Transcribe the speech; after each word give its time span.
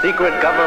secret 0.00 0.40
government 0.40 0.59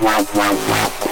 wow, 0.00 0.24
wow, 0.34 0.54
wow. 0.54 1.09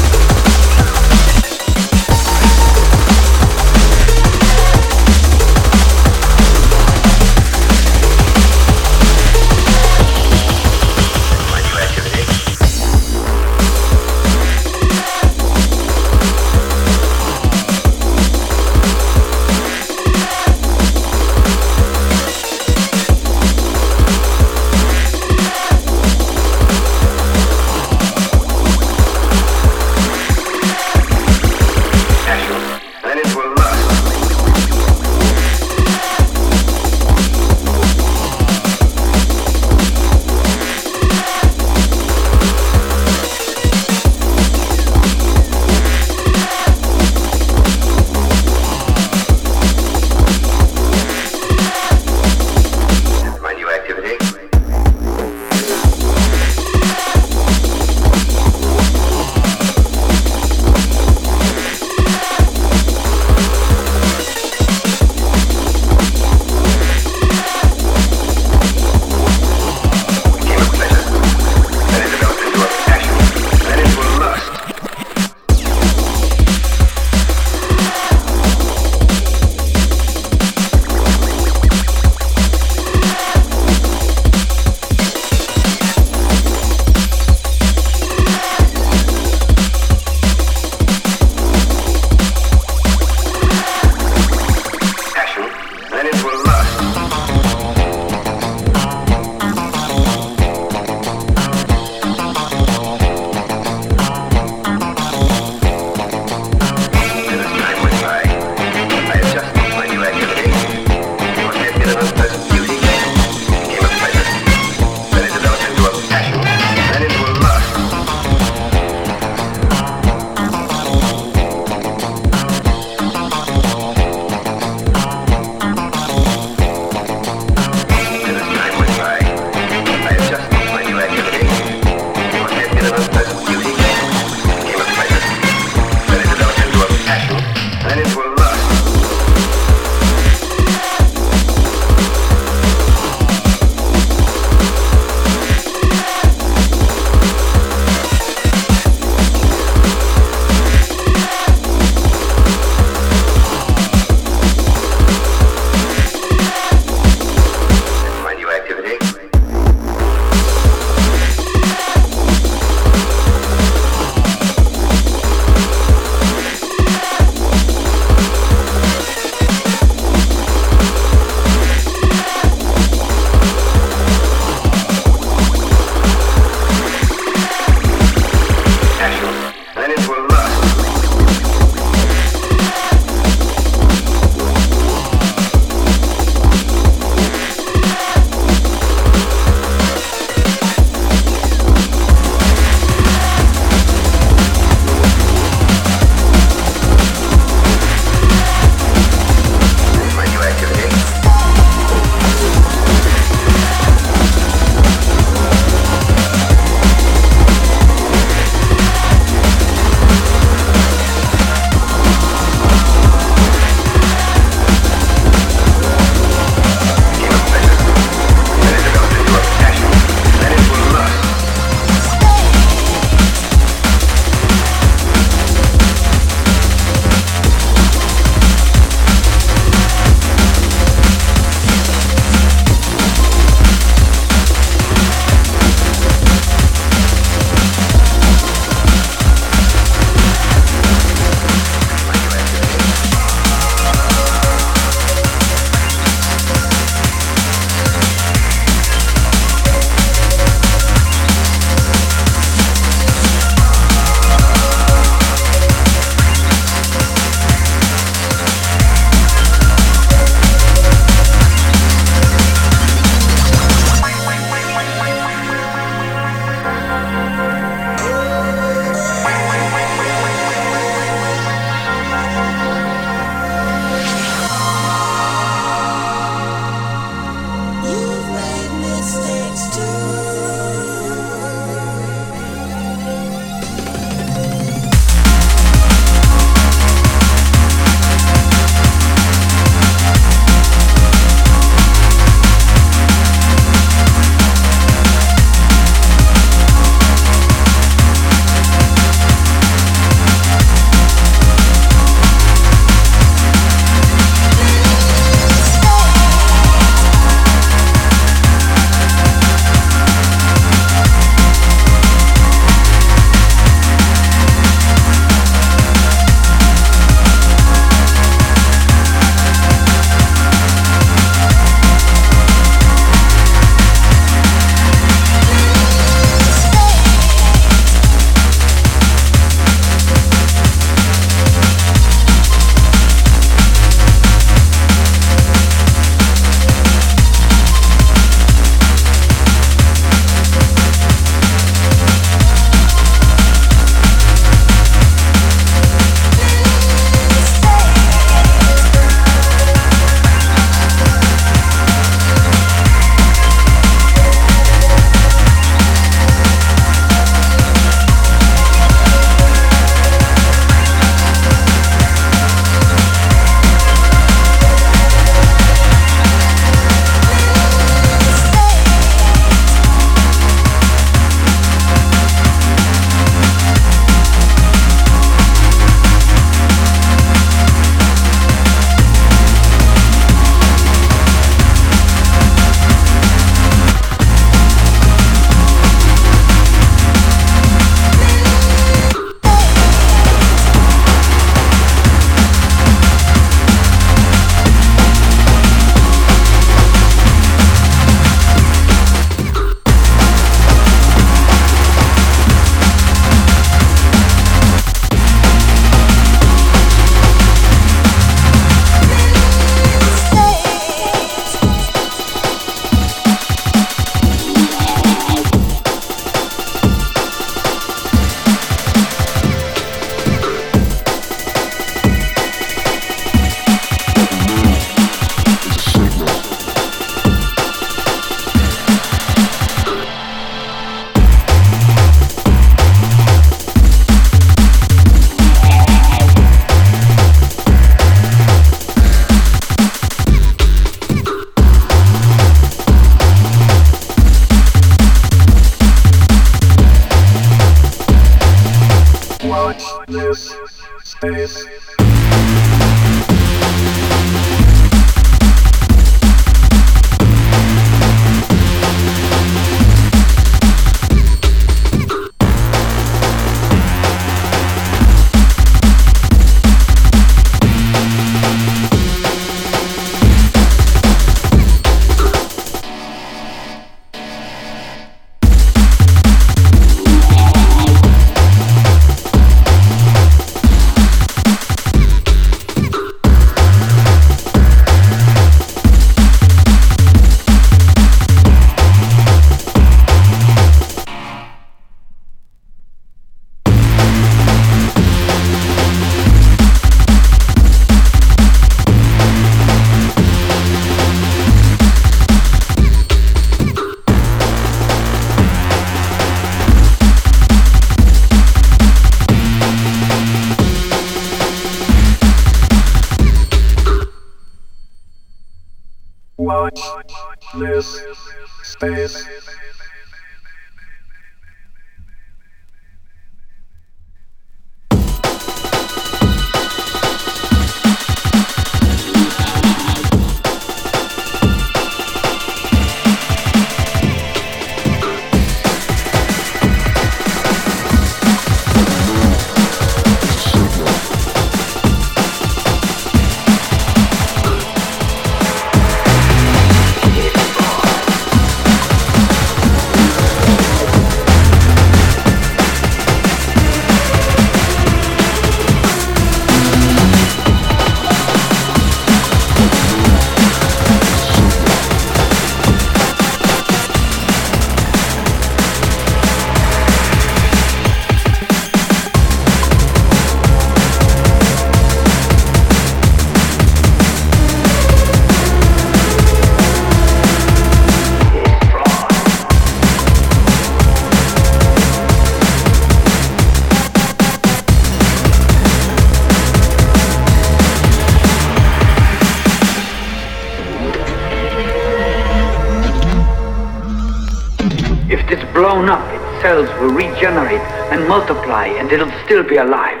Multiply 598.08 598.66
and 598.66 598.90
it'll 598.92 599.10
still 599.24 599.42
be 599.42 599.56
alive. 599.56 600.00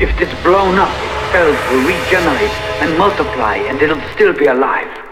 If 0.00 0.20
it's 0.20 0.42
blown 0.42 0.78
up, 0.78 0.94
cells 1.32 1.58
will 1.70 1.84
regenerate 1.86 2.56
and 2.82 2.98
multiply 2.98 3.56
and 3.56 3.80
it'll 3.80 4.02
still 4.14 4.32
be 4.32 4.46
alive. 4.46 5.07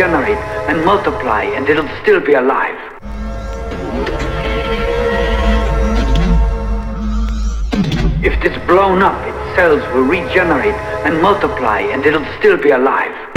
And 0.00 0.84
multiply 0.84 1.42
and 1.42 1.68
it'll 1.68 1.88
still 2.02 2.20
be 2.20 2.34
alive. 2.34 2.78
If 8.22 8.44
it's 8.44 8.66
blown 8.66 9.02
up, 9.02 9.16
its 9.26 9.56
cells 9.56 9.82
will 9.92 10.04
regenerate 10.04 10.74
and 11.04 11.20
multiply 11.20 11.80
and 11.80 12.04
it'll 12.06 12.26
still 12.38 12.56
be 12.56 12.70
alive. 12.70 13.27